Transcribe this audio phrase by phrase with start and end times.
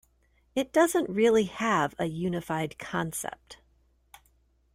[0.55, 3.59] It doesn't really have a unified concept.